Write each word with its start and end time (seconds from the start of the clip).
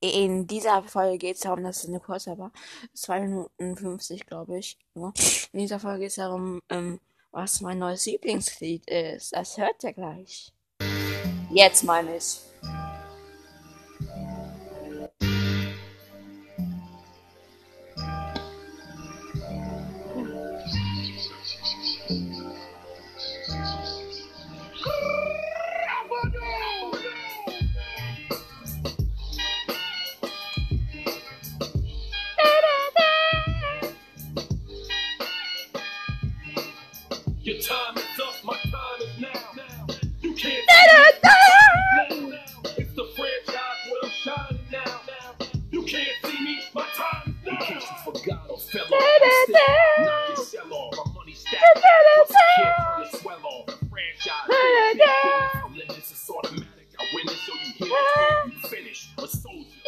In 0.00 0.46
dieser 0.46 0.82
Folge 0.82 1.18
geht 1.18 1.36
es 1.36 1.42
darum, 1.42 1.62
dass 1.62 1.84
es 1.84 1.88
eine 1.88 2.00
kurze 2.00 2.38
war. 2.38 2.52
2 2.94 3.20
Minuten 3.20 3.76
50, 3.76 4.26
glaube 4.26 4.58
ich. 4.58 4.78
Nur. 4.94 5.12
In 5.52 5.60
dieser 5.60 5.78
Folge 5.78 6.00
geht 6.00 6.08
es 6.08 6.14
darum, 6.14 6.60
ähm, 6.70 7.00
was 7.32 7.60
mein 7.60 7.78
neues 7.78 8.06
Lieblingslied 8.06 8.88
ist. 8.88 9.34
Das 9.34 9.58
hört 9.58 9.84
ihr 9.84 9.92
gleich. 9.92 10.52
Jetzt 11.50 11.84
meine 11.84 12.16
ich. 12.16 12.40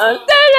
Thank 0.00 0.49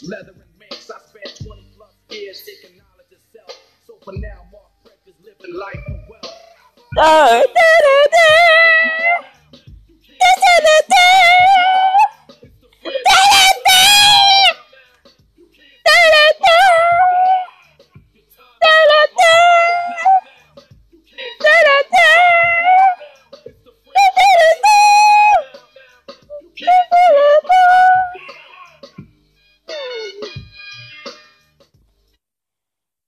Leather 0.00 0.32
and 0.32 0.58
mix, 0.58 0.90
I 0.90 0.98
spent 1.00 1.44
20 1.44 1.66
plus 1.76 1.90
years 2.10 2.42
taking 2.46 2.78
knowledge 2.78 3.12
of 3.12 3.18
self. 3.32 3.58
So 3.86 3.98
for 4.02 4.12
now, 4.12 4.46
Mark 4.50 4.70
Frederick's 4.82 5.20
living 5.22 5.54
life 5.58 5.84
for 5.86 6.00
wealth. 6.08 6.38
Oh, 6.98 7.44
da, 7.54 7.70
da, 7.84 8.04
da. 8.10 9.01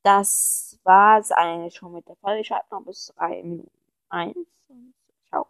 Das 0.04 0.78
war's 0.84 1.32
eigentlich 1.32 1.74
schon 1.76 1.92
mit 1.92 2.06
der 2.06 2.16
Folge. 2.16 2.42
Ich 2.42 2.48
Schreibt 2.48 2.70
noch 2.70 2.82
bis 2.84 3.06
drei 3.16 3.42
Minuten 3.42 3.70
eins 4.10 4.36
und 4.68 4.92
ciao. 5.30 5.46